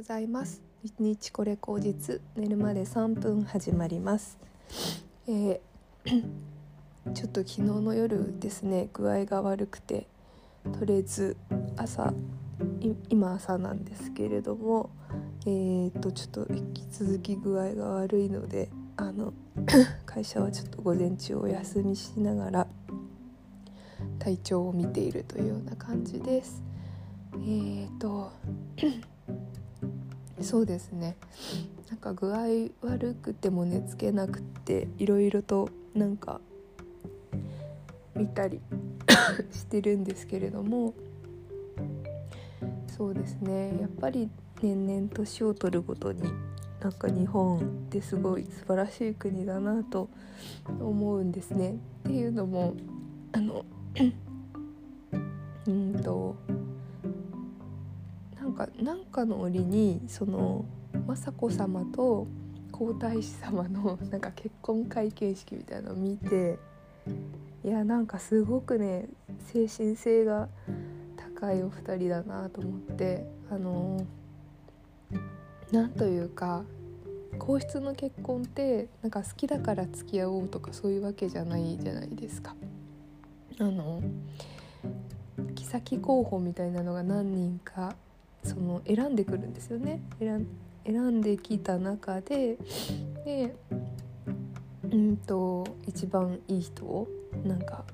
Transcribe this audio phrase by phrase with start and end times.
[0.00, 0.62] ございます。
[0.82, 4.38] 一日これ口実寝るまで3分始まります、
[5.28, 5.60] えー、
[7.12, 10.06] ちょっと昨日の夜ですね具合が悪くて
[10.78, 11.36] とりあえず
[11.76, 12.14] 朝
[12.80, 14.88] 今朝なんですけれども
[15.44, 19.34] えー、とちょっと引き続き具合が悪いのであの
[20.06, 22.66] 会社はちょっと午前中お休みしながら
[24.18, 26.62] 体調を見ているというような感じです。
[27.34, 28.32] えーと
[30.42, 31.16] そうですね
[31.88, 36.40] なんか具合悪くても寝つけなくっていろいろとなんか
[38.14, 38.60] 見たり
[39.50, 40.94] してるんですけれども
[42.86, 44.30] そうですねやっぱり
[44.62, 46.22] 年々年を取るごとに
[46.80, 50.08] なんか日本ってすごい素晴らしい国だなと
[50.66, 51.74] 思うんですね。
[51.74, 52.74] っていうのも
[53.32, 53.64] あの
[55.66, 56.36] うんと
[58.66, 60.64] かなんかの折にその
[61.06, 62.26] 雅子さまと
[62.72, 66.58] 皇太子様の なんか結婚会見式みたいなのを見て
[67.64, 69.08] いやなんかすごくね
[69.38, 70.48] 精神性が
[71.16, 74.04] 高いお二人だなと思ってあの
[75.72, 76.64] なんというか
[77.38, 82.54] 皇室の結婚ってなんか好きだから付き合おうとかそういうわけじゃないじゃないですか。
[83.58, 84.02] あの
[85.54, 87.94] 妃候補みたいなのが何人か
[88.42, 90.00] その選んでくるんですよね。
[90.84, 92.56] 選んできた中で
[93.24, 93.54] で
[94.84, 97.06] うんと一番いい人を
[97.44, 97.84] なんか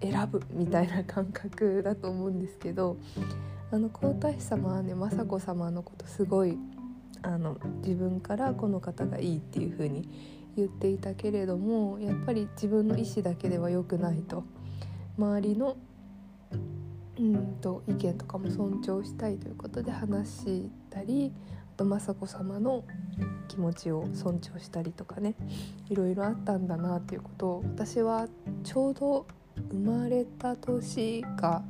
[0.00, 2.96] 選ぶみたいな感覚だと思うんですけど
[3.70, 6.56] あの皇太子様はね雅子さまのことすごい
[7.22, 10.08] あの自分からこの方がいいっていう風に
[10.56, 14.44] 言っていたけれどもやっぱり自分の意思だけでは良くないと。
[15.18, 15.76] 周りの
[17.20, 21.32] うんと意見とかも尊重したいということで話したり
[21.74, 22.84] あと雅子さまの
[23.48, 25.34] 気持ちを尊重したりとかね
[25.90, 28.26] いろいろあったんだなっていうことを私は
[28.64, 29.26] ちょうど
[29.70, 31.62] 生まれた年か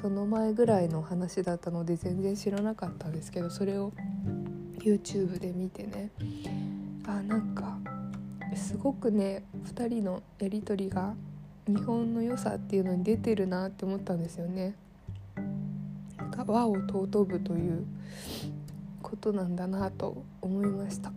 [0.00, 3.92] その前ぐらいの話だったので全然知らなかったんですけどそれを
[4.78, 6.10] YouTube で見てね
[7.06, 7.78] あなんか
[8.54, 9.44] すごくね
[9.74, 11.14] 2人のやり取りが
[11.66, 14.74] 日本の良さっていうのに出てるなって思ったんですよね。
[16.30, 17.86] が和を尊ぶという
[19.02, 21.12] ことなんだなと思いました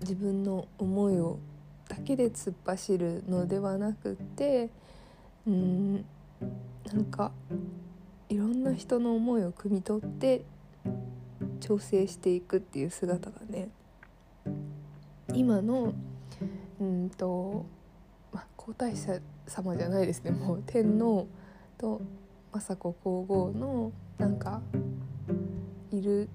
[0.00, 1.38] 自分の思いを
[1.88, 4.70] だけで突っ走るのではなくて
[5.46, 6.04] うん
[6.92, 7.32] なんか
[8.28, 10.44] いろんな人の思いを汲み取って
[11.60, 13.68] 調整していくっていう姿がね
[15.34, 15.94] 今の
[16.80, 17.64] うんと、
[18.64, 20.30] 皇太子様じゃないですね。
[20.30, 21.26] もう天皇
[21.76, 22.00] と
[22.52, 24.62] 雅子皇后のなんか
[25.90, 26.28] いる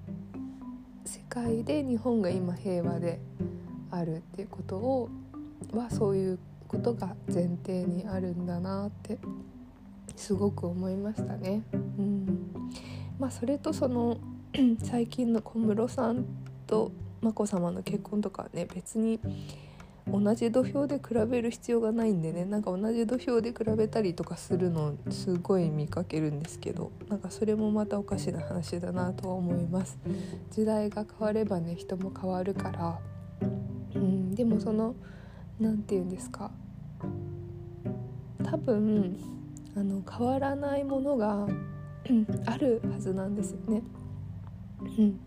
[1.06, 3.18] 世界で日本が今平和で
[3.90, 5.08] あるっていうことを
[5.72, 9.16] はそういうことが前提にあるんだなって
[10.14, 11.62] すごく思いましたね。
[11.72, 12.50] うん。
[13.18, 14.18] まあ、それとその
[14.84, 16.26] 最近の小室さん
[16.66, 19.18] と眞子さまの結婚とかはね別に
[20.10, 22.44] 同じ土俵で比べる必要がないんでね。
[22.44, 26.90] なんか同じ土俵で比べたりとかするのすごい見かけるんですけど。
[27.08, 29.98] なんかそれもまたおかしな話だなとは思います。
[30.50, 32.98] 時代が変わればね人も変わるから。
[33.94, 34.94] うんでもその
[35.60, 36.50] 何て言うんですか。
[38.44, 39.18] 多分
[39.76, 41.46] あの変わらないものが
[42.46, 43.82] あるはずなんですよね。
[44.80, 45.20] うん、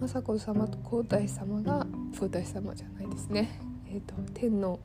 [0.00, 1.86] 雅子さまと皇太子様が
[2.18, 3.69] 皇太子様じゃないですね。
[3.92, 4.78] えーと、天皇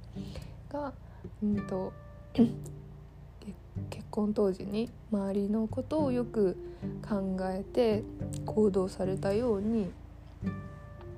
[0.70, 0.94] が、
[1.44, 1.94] うんと、
[2.34, 6.58] 結婚当時に周りのことをよく
[7.08, 8.04] 考えて
[8.46, 9.92] 行動されたように、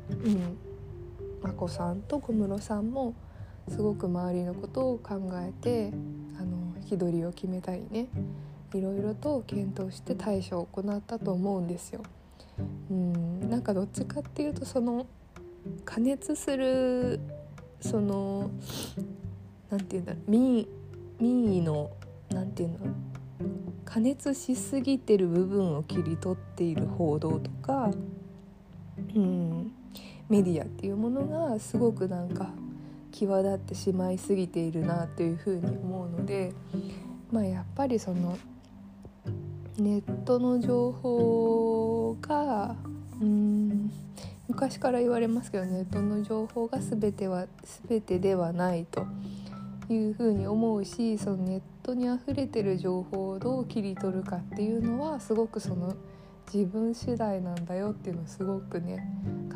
[0.09, 0.57] うん、
[1.41, 3.13] 眞子さんと小室さんも
[3.69, 5.91] すごく周りのことを考えて
[6.39, 8.07] あの日取りを決めたりね
[8.73, 12.01] いろいろと検討して対処を行ったと思うんですよ。
[12.89, 15.05] うんなんかどっちかっていうとその
[15.85, 17.19] 加熱する
[17.79, 18.49] その
[19.69, 20.67] 何て言うんだろう民
[21.19, 21.91] 民意の
[22.29, 22.77] 何て言うの
[23.85, 27.89] 加熱しすぎてる部分を切り取っている報道とか、
[29.15, 29.71] うん、
[30.29, 32.49] メディアっていうものがすごくなんか
[33.11, 36.53] 際立ってしまいすぎているなというふうに思うので、
[37.31, 38.37] まあ、やっぱりその
[39.77, 42.75] ネットの情報が
[43.21, 43.66] うん
[44.47, 47.47] 昔から言われますけどネットの情報が全ては
[47.87, 49.05] 全てではないと
[49.89, 55.95] いうふうに思うしそのネットにあふれてる情報をどう切り取るかっていうのはすごくその
[56.53, 59.05] 自分次第なんだよっていうのをすごくね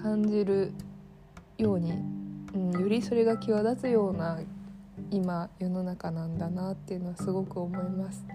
[0.02, 0.74] 感じる
[1.58, 1.94] ように、
[2.54, 4.40] うん、よりそれが際立つような
[5.10, 8.26] 今世の中なんだなっていうのはすごく思います。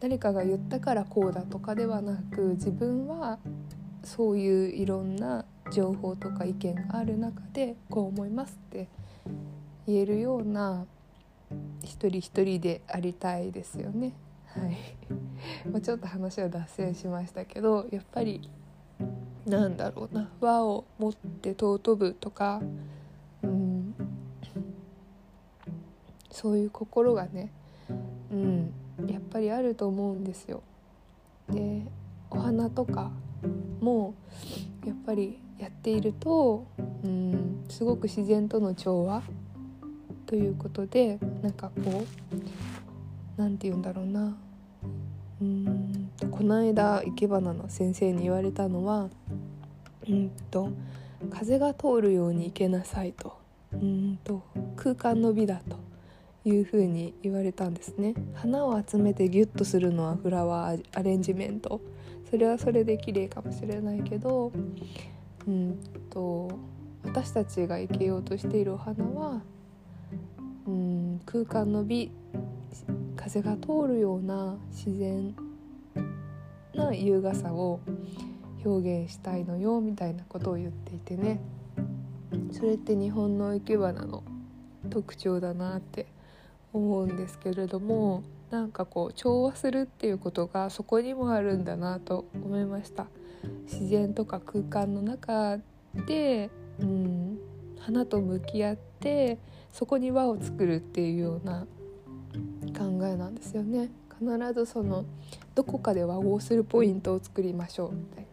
[0.00, 3.38] 誰かが言ったからこうだとかではなく自分は
[4.04, 8.88] そういういろんな情報とか意見がある中でこう思いますって
[9.86, 10.86] 言えるような
[11.82, 14.12] 一人一人でありたいですよね。
[14.46, 14.76] はい
[15.70, 18.50] まあ、ちょっと話は脱線しましたけどやっぱり
[19.46, 22.60] なんだろうな輪を持って尊ぶとか、
[23.42, 23.94] うん、
[26.30, 27.52] そういう心がね、
[28.32, 28.72] うん、
[29.06, 30.62] やっぱりあると思うんですよ。
[31.48, 31.82] で
[32.30, 33.10] お花とか
[33.80, 34.14] も
[34.86, 36.66] やっぱりやっていると、
[37.04, 39.22] うん、すごく自然との調和
[40.26, 44.36] ということでなんかこう何て言うんだろうな。
[45.40, 49.08] うんこの間生け花の先生に言われたのは
[50.06, 50.70] うんと
[51.30, 53.38] 風が通るように生けなさいと。
[53.72, 54.42] うんと
[54.76, 55.90] 空間の美だと。
[56.44, 58.14] いうふうに言われたんですね。
[58.34, 61.80] 花を集めてギュッとするのはフラワーアレンジメント。
[62.30, 64.52] それはそれで綺麗かもしれないけど
[65.46, 65.78] うん
[66.10, 66.50] と
[67.04, 69.42] 私たちが生けようとしているお花は
[70.66, 72.10] うん空間の美
[73.16, 75.34] 風が通るような自然
[76.74, 77.80] な優雅さを
[78.64, 81.40] 表現したいのよみたいなことを言っていてね。
[82.52, 84.22] それって日本の生け花の
[84.90, 86.06] 特徴だなって
[86.72, 93.06] 思うんですけれどもなんかこう調和するっていうことがそこにもあるんだなと思いました。
[93.64, 95.58] 自然とか空間の中
[96.06, 96.50] で、
[96.80, 97.38] うん、
[97.78, 99.38] 花と向き合って
[99.72, 101.66] そこに輪を作るっていうような
[102.76, 103.90] 考えなんですよね。
[104.18, 105.06] 必ずその
[105.54, 108.28] どこかで和合するポイントを作りましょうみたいな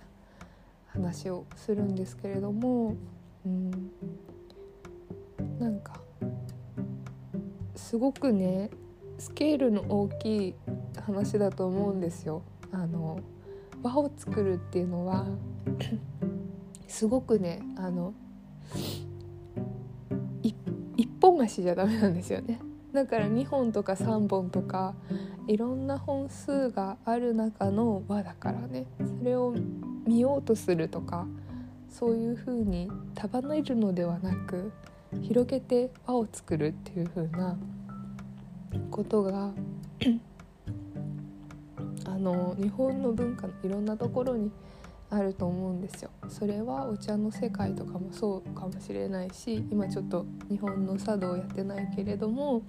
[0.87, 2.95] 話をするんですけれども、
[3.45, 3.71] うん、
[5.59, 6.01] なんか
[7.75, 8.69] すごくね
[9.17, 10.55] スケールの大きい
[11.05, 12.43] 話だと思うんですよ。
[12.71, 13.19] あの
[13.83, 15.25] 輪を作るっていうのは
[16.87, 18.13] すごくねあの
[20.97, 22.59] 一本足じゃダメなんですよね
[22.91, 24.95] だから2本とか3本とか
[25.47, 29.53] いろんな本数がある中の輪だからねそれを
[30.05, 31.27] 見ようとするとか
[31.89, 34.71] そういう風に束ねるのではなく
[35.21, 37.57] 広げて輪を作るっていう風な
[38.91, 39.51] ことが
[42.05, 44.51] あの日本の文化のいろんなところに
[45.09, 46.09] あると思うんですよ。
[46.27, 52.63] それはお茶の世界とかもそうかもしれないし今ちょっと日本の茶道をやってないけれども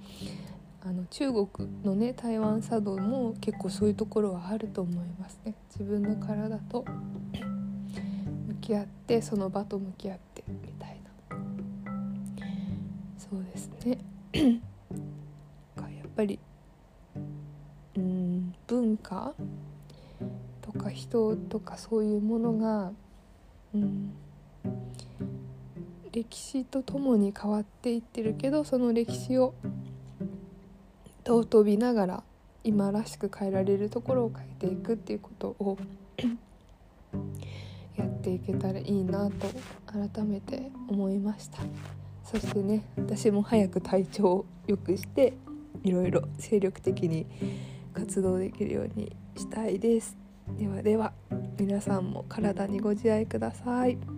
[0.85, 1.49] あの中国
[1.85, 5.55] のね台湾茶道も結構そういうところはあると思いますね。
[5.71, 6.85] 自分の体と
[8.47, 11.01] 向き合ってその場と向き合ってみたい
[11.31, 11.37] な。
[13.19, 13.99] そうですね。
[16.19, 16.41] ぱり
[17.97, 19.35] うん文化
[20.61, 22.91] とか人とかそういうものが、
[23.73, 24.13] うん、
[26.11, 29.55] 歴史とともに変わっていってるけどその歴史を
[31.25, 32.23] 尊びながら
[32.65, 35.79] 今らしく変えられるところを変えていくっていうことを
[37.97, 39.47] やっていけたらいいなと
[39.87, 41.59] 改めて思いました。
[42.25, 45.33] そしてね私も早く体調を良くして
[45.83, 47.27] いろいろ精力的に
[47.93, 50.17] 活動できるようにしたいです。
[50.59, 51.13] ではでは
[51.59, 54.18] 皆さんも体にご自愛ください。